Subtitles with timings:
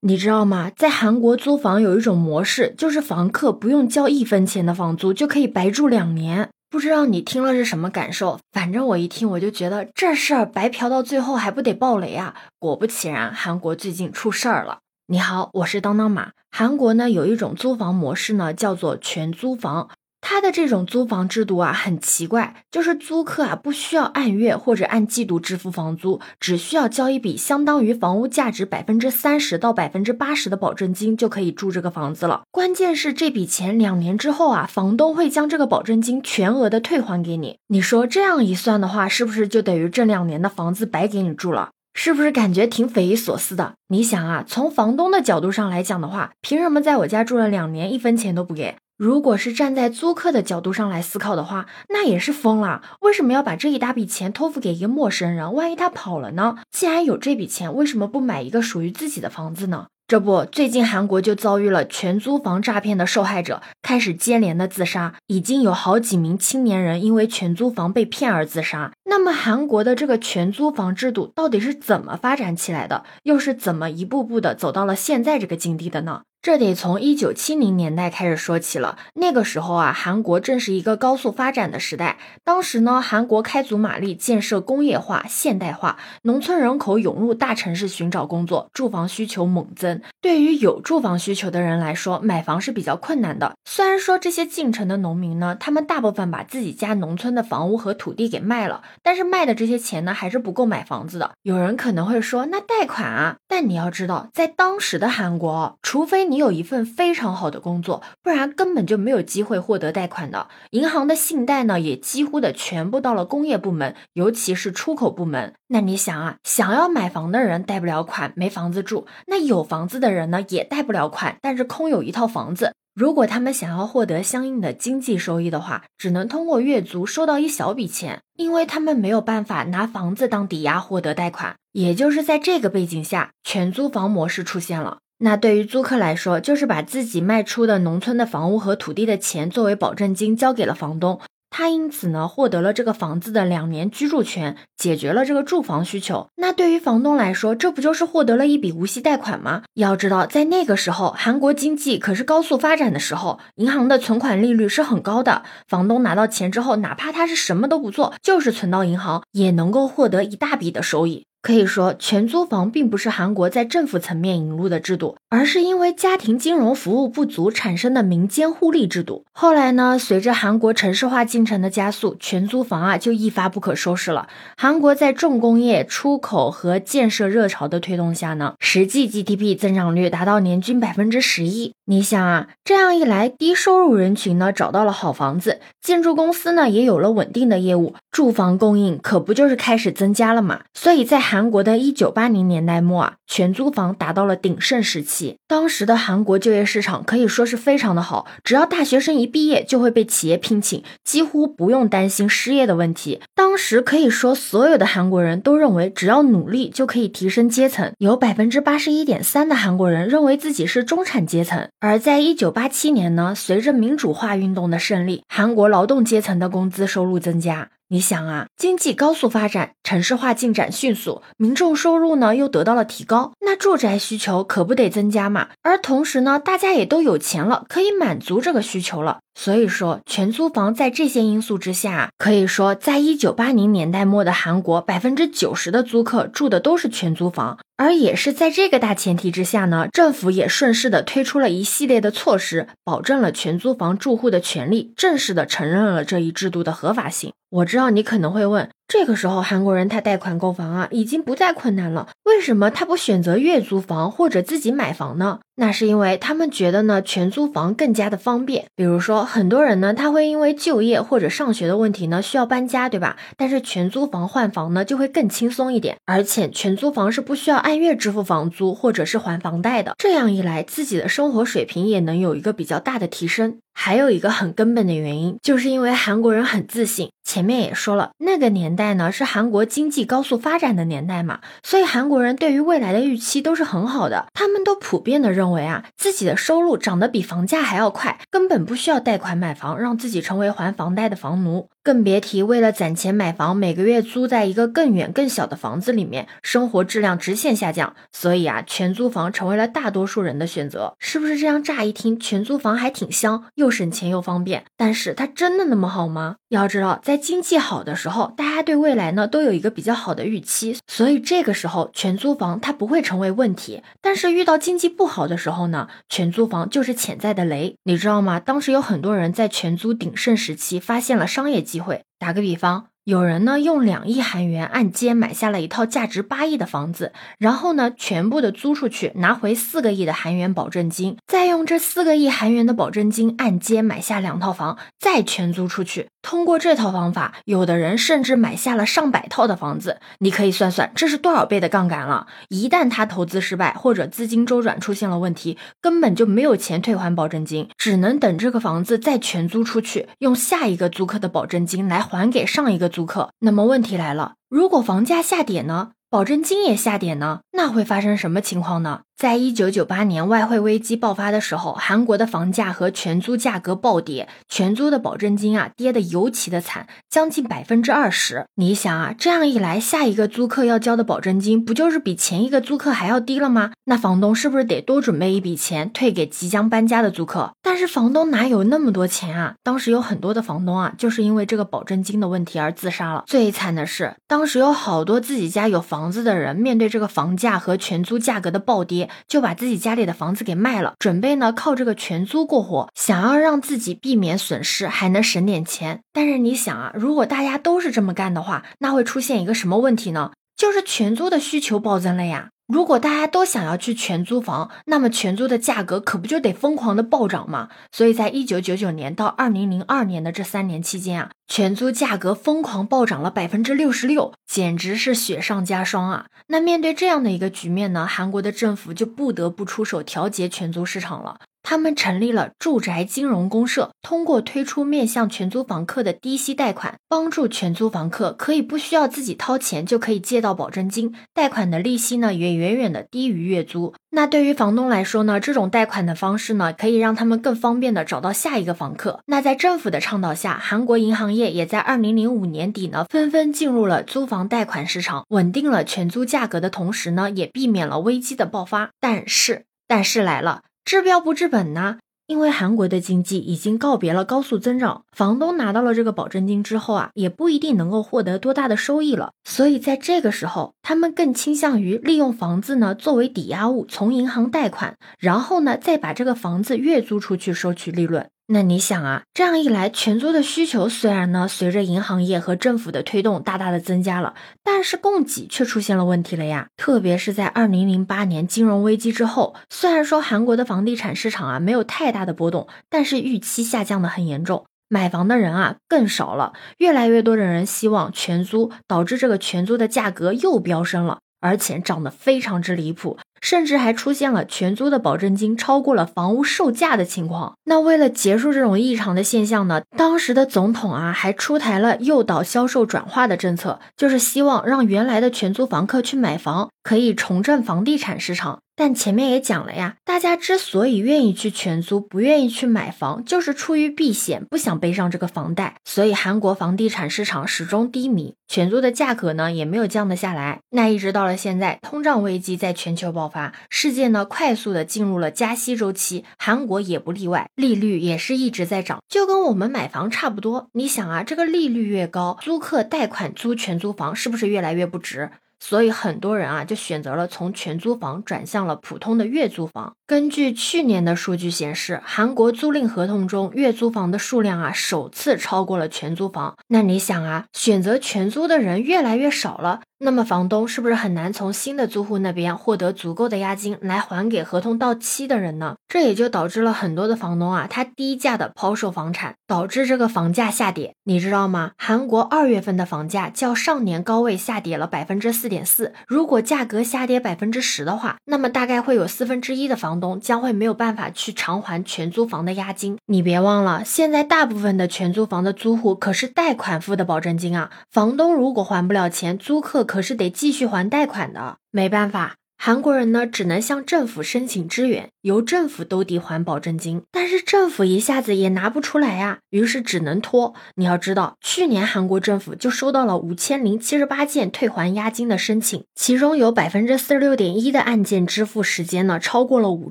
[0.00, 0.70] 你知道吗？
[0.76, 6.48] 在韩国租房有一种模式，就是房客不用交一分钱的房租就可以白住两年。
[6.70, 8.38] 不知道你听了是什么感受？
[8.52, 12.34] 反正我一听我就觉得这事儿白嫖到最后还不得爆雷啊！
[12.60, 14.78] 果不其然，韩国最近出事儿了。
[15.08, 16.30] 你好，我是当当马。
[16.52, 19.88] 韩国呢有一种租房模式呢，叫做全租房。
[20.30, 32.42] 他的这种租房制度啊，很奇怪，就是租客啊不需要按月或者按季度支付房租，只需要交一笔相当于房屋价值百分之三十到百分之八十的保证金，就可以住这个房子了。
[32.50, 37.56] 关键是这笔钱两年之后啊，房东会将这个保证金全额的退还给你。
[37.68, 41.70] 你说这样一算的话，是不是就等于这两年的房子白给你住了？
[41.94, 43.72] 是不是感觉挺匪夷所思的？
[43.88, 48.76] 你想啊，从房东的角度上来讲的话，凭什么在我家住了两年，一分钱都不给？
[48.98, 52.82] 如果是站在租客的角度上来思考的话，那也是疯了。
[53.02, 55.54] 为什么要把这一大笔钱托付给一个陌生人？
[55.54, 56.56] 万一他跑了呢？
[56.72, 59.86] 既然有这笔钱，为什么不买一个属于自己的房子呢？
[60.08, 68.90] 这不，最近韩国就遭遇了全租房诈骗的受害者开始接连的自杀，已经有好几名青年人因为全租房被骗而自杀。
[69.04, 73.04] 那么，韩国的这个全租房制度到底是怎么发展起来的？
[73.22, 76.22] 又是怎么一步步的走到了现在这个境地的呢？
[76.40, 78.96] 这得从一九七零年代开始说起了。
[79.14, 82.16] 那个时候啊，韩国正是一个高速发展的时代。
[82.44, 90.00] 当时呢，韩国开足马力建设工业化、现代化，农村人口涌入大城市寻找工作，住房需求猛增。
[90.20, 93.54] 对于有住房需求的人来说，买房是比较困难的。
[93.64, 101.32] 虽然说这些进城的农民呢，他们大部分把自己家农村的房屋和土地给卖了，但是卖的这些钱呢，还是不够买房子的。
[101.42, 103.36] 有人可能会说，那贷款啊？
[103.48, 110.48] 但你要知道，在当时的韩国，除非你有一份非常好的工作，不然根本就没有机会获得贷款的。
[110.70, 115.54] 银行的信贷呢，也几乎的全部到了工业部门，尤其是出口部门。
[115.68, 122.74] 那你想啊，想要买房的人贷不了款，没房子住；那有房子的人呢，也贷不了款，但是空有一套房子。
[122.94, 131.54] 如果他们想要获得相应的经济收益的话，只能通过月租收到一小笔钱，因为他们没有办法拿房子当抵押获得贷款。
[131.72, 134.98] 也就是在这个背景下，全租房模式出现了。
[135.18, 141.20] 那对于租客来说，就是把自己卖出的农村的房屋和土地的钱作为保证金交给了房东，
[141.50, 146.28] 他因此呢获得了这个房子的两年居住权，解决了这个住房需求。
[146.36, 149.62] 那对于房东来说，这不就是获得了一笔无息贷款吗？
[149.74, 155.42] 要知道，在那个时候，韩国经济可是高速发展的时候，银行的存款利率是很高的。
[155.66, 161.27] 房东拿到钱之后，哪怕他是什么都不做，就是存到银行，也能够获得一大笔的收益。
[161.40, 169.24] 可以说，全租房并不是韩国在政府层面引入的制度，而是因为家庭金融服务不足产生的民间互利制度。
[169.32, 174.28] 后来呢，随着韩国城市化进程的加速，全租房啊就一发不可收拾了。
[174.56, 181.72] 韩国在重工业、出口和建设热潮的推动下呢，实际 GDP 增长率达到年均百分之十一。
[181.90, 190.60] 你想啊，这样一来，低收入人群呢找到了好房子，建筑公司呢也有了稳定的业务，住房供应可不就是开始增加了嘛？
[190.74, 195.36] 所以在韩国的一九八零年代末啊，全租房达到了鼎盛时期。
[195.48, 203.22] 当时的韩国就业市场可以说是非常的好，只要大学生一毕业就会被企业聘请，几乎不用担心失业的问题。
[203.34, 207.90] 当时可以说，所有的韩国人都认为，只要努力就可以提升阶层。
[207.96, 211.66] 有百分之八十一点三的韩国人认为自己是中产阶层。
[211.80, 217.70] 而在一九八七年呢，随着民主化运动的胜利，韩国劳动阶层的工资收入增加。
[217.90, 225.50] 你想啊，经济高速发展，城市化进展迅速，民众收入呢又得到了提高，那住宅需求可不得增加嘛？
[225.62, 229.20] 而同时呢，大家也都有钱了，可以满足这个需求了。
[229.40, 237.56] 所以说，全租房在这些因素之下，可以说，在一九八零年代末的韩国，百分之九十的租客住的都是全租房。
[237.76, 247.32] 而也是在这个大前提之下呢，政府也顺势的推出了一系列的措施，保证了全租房住户的权利，正式的承认了这一制度的合法性。
[247.50, 248.68] 我知道你可能会问。
[248.88, 252.08] 这个时候，韩国人他贷款购房啊，已经不再困难了。
[252.24, 255.40] 为什么他不选择月租房或者自己买房呢？
[255.56, 258.64] 那是因为他们觉得呢，全租房更加的方便。
[258.74, 263.18] 比如说，很多人呢，他会因为就业或者上学的问题呢，需要搬家，对吧？
[263.36, 265.98] 但是全租房换房呢，就会更轻松一点。
[266.06, 269.94] 而且全租房是不需要按月支付房租或者是还房贷的。
[269.98, 273.58] 这样一来，自己的生活水平也能有一个比较大的提升。
[273.80, 277.10] 还有一个很根本的原因，就是因为韩国人很自信。
[277.22, 284.26] 前面也说了，那个年代呢是韩国经济高速发展的年代嘛，所以韩国人对于未来的预期都是很好的。
[284.34, 291.68] 他们都普遍的认为啊，自己的收入涨得比房价还要快，根本不需要贷款买房，让自己成为还房贷的房奴。
[291.88, 297.96] 更别提为了攒钱买房，每个月租在一个更远更小的房子里面，生活质量直线下降。
[298.12, 301.62] 所以啊，全租房成为了大多数人的选择，是不是这样？
[301.62, 304.66] 乍一听，全租房还挺香，又省钱又方便。
[304.76, 306.36] 但是它真的那么好吗？
[306.48, 313.82] 要知道，在经济好的时候，大家对未来呢都有一个比较好的预期，所以这个时候全租房它不会成为问题。
[314.00, 318.40] 但是遇到经济不好的时候呢，全租房就是潜在的雷，你知道吗？
[318.40, 322.02] 当时有很多人在全租鼎盛时期发现了商业机会。
[322.18, 322.86] 打个比方。
[323.04, 336.08] 有人呢用两亿韩元按揭买下了一套价值八亿的房子，然后呢全部的租出去，拿回四个亿的韩元保证金，再用这四个亿韩元的保证金按揭买下两套房，再全租出去。
[336.28, 339.98] 通过这套方法，有的人甚至买下了上百套的房子。
[340.18, 342.26] 你可以算算这是多少倍的杠杆了。
[342.50, 352.90] 一旦他投资失败或者资金周转出现了问题，根本就没有钱退还保证金，只能等这个房子再全租出去，用下一个租客的保证金来还给上一个。
[352.90, 355.92] 租客，那么问题来了，如果房价下跌呢？
[356.10, 357.40] 保证金也下跌呢？
[357.52, 359.00] 那会发生什么情况呢？
[359.18, 368.46] 在一九九八年外汇危机爆发的时候，韩国的房价和全租价格暴跌，全租的保证金啊跌得尤其的惨，将近百分之二十。
[368.54, 373.72] 你想啊，这样一来，下一个租客要交的保证金不就是比前一个租客还要低了吗？
[373.86, 377.50] 那房东是不是得多准备一笔钱退给即将搬家的租客？
[377.60, 379.56] 但是房东哪有那么多钱啊？
[379.64, 383.24] 当时有很多的房东啊，就是因为这个保证金的问题而自杀了。
[383.26, 389.07] 最惨的是，当时有好多自己家有房子的人，面对这个房价和全租价格的暴跌。
[389.26, 396.00] 就把自己家里的房子给卖了，准备呢靠这个全租过活，想要让自己避免损失，还能省点钱。
[396.12, 400.32] 但是你想啊，如果大家都是这么干的话，那会出现一个什么问题呢？
[400.56, 402.50] 就是全租的需求暴增了呀。
[402.68, 407.70] 如果大家都想要去全租房，那么全租的价格可不就得疯狂的暴涨吗？
[407.90, 416.26] 所以在一九九九年到二零零二年的这三年期间啊，全租价格疯狂暴涨了百分之六十六，简直是雪上加霜啊！
[416.48, 421.38] 那面对这样的一个局面呢，韩国的政府就不得不出手调节全租市场了。
[421.70, 433.92] 他们成立了住宅金融公社，通过推出面向全租房客的低息贷款，帮助全租房客可以不需要自己掏钱就可以借到保证金，贷款的利息呢也远远的低于月租。
[434.08, 439.20] 那对于房东来说呢，这种贷款的方式呢，可以让他们更方便的找到下一个房客。
[439.26, 448.88] 那在政府的倡导下，韩国银行业也在二零零五年底呢，纷纷进入了租房贷款市场，稳定了全租价格的同时呢，也避免了危机的爆发。
[448.98, 450.62] 但是，但是来了。
[450.88, 451.98] 治标不治本呢，
[452.28, 468.30] 因为韩国的经济已经告别了高速增长，房东拿到了这个保证金之后啊，也不一定能够获得多大的收益了，所以在这个时候，他们更倾向于利用房子呢作为抵押物，从银行贷款，然后呢再把这个房子月租出去收取利润。
[468.50, 474.32] 那你想啊，这样一来，全租的需求虽然呢随着银行业和政府的推动大大的增加了，
[474.64, 476.68] 但是供给却出现了问题了呀。
[476.78, 493.18] 特别是在二零零八年金融危机之后，虽然说韩国的房地产市场啊没有太大的波动，但是预期下降的很严重，买房的人啊更少了，越来越多的人希望全租，导致这个全租的价格又飙升了，而且涨得非常之离谱。
[493.40, 497.54] 甚至还出现了全租的保证金超过了房屋售价的情况。
[497.66, 508.58] 那为了结束这种异常的现象呢，当时的总统啊还出台了诱导销售转化的政策，就是希望让原来的全租房客去买房，可以重振房地产市场。
[508.78, 515.74] 但前面也讲了呀，大家之所以愿意去全租，不愿意去买房，就是出于避险，不想背上这个房贷。
[515.84, 520.60] 所以韩国房地产市场始终低迷，全租的价格呢也没有降得下来。
[520.70, 530.68] 那一直到了现在，通胀危机在全球爆发，世界呢快速的进入了加息周期，韩国也不例外，利率也是一直在涨，就跟我们买房差不多。
[530.74, 535.32] 你想啊，这个利率越高，租客贷款租全租房是不是越来越不值？
[535.60, 539.94] 所以很多人啊，就选择了从全租房转向了普通的月租房。
[540.06, 546.56] 根据去年的数据显示，韩国租赁合同中月租房的数量啊，首次超过了全租房。
[546.68, 549.80] 那你想啊，选择全租的人越来越少了。
[550.00, 555.74] 那么房东是不是很难从新的租户那边获得足够的押金来还给合同到期的人呢？
[555.88, 560.94] 这也就导致了很多的房东啊，他低价的抛售房产，导致这个房价下跌。
[561.02, 561.72] 你知道吗？
[561.76, 565.92] 韩国二月份的房价较上年高位下跌了百分之四点四。
[566.06, 572.96] 如果价格下跌百分之十的话，那么大概会有四分之一的房东将会没有办法去偿还全租房的押金。
[573.06, 579.87] 你别忘了，现在大部分的全租房的租户可是贷款付的保证金啊，房东如果还不了钱，租客。
[579.88, 590.54] 可是得继续还贷款的，没办法，韩国人呢只能向政府申请支援，由政府兜底还保证金，但是政府一下子也拿不出来呀，于是只能拖。
[590.74, 599.90] 你要知道，去年韩国政府就收到了五千零七十八件退还押金的申请，其中有百分之四十六点一的案件支付时间呢超过了五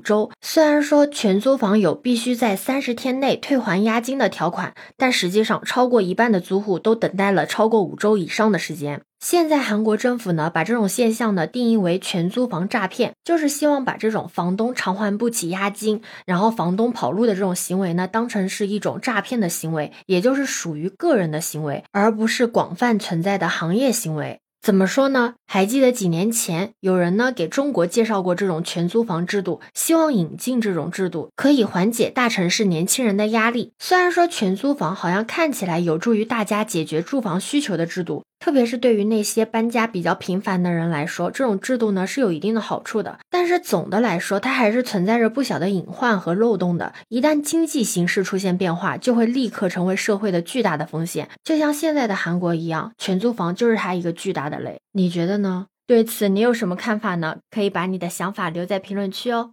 [0.00, 0.30] 周。
[0.40, 9.00] 虽然说全租房有必须在三十天内退还押金的条款，但实际上超过一半的租户都等待了超过五周以上的时间。
[9.20, 24.40] 现在韩国政府呢，把这种现象呢定义为全租房诈骗，就是希望把这种房东偿还不起押金，然后房东跑路的这种行为呢，当成是一种诈骗的行为，也就是属于个人的行为，而不是广泛存在的行业行为。
[24.60, 25.34] 怎么说呢？
[25.46, 33.72] 还记得几年前有人呢给中国介绍过这种全租房制度，希望引进这种制度，可以缓解大城市年轻人的压力。
[33.78, 38.24] 虽然说全租房好像看起来有助于大家解决住房需求的制度。
[38.38, 43.18] 特别是对于那些搬家比较频繁的人来说，这种制度呢是有一定的好处的。
[43.28, 46.92] 但是总的来说，它还是存在着不小的隐患和漏洞的。
[47.08, 51.28] 一旦经济形势出现变化，就会立刻成为社会的巨大的风险。
[51.42, 54.80] 就像现在的韩国一样，全租房就是它一个巨大的雷。
[54.92, 55.66] 你觉得呢？
[55.86, 57.38] 对此你有什么看法呢？
[57.50, 59.52] 可以把你的想法留在评论区哦。